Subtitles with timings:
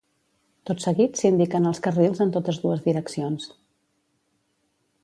[0.69, 3.47] Tot seguit s'indiquen els carrils en totes dues direccions.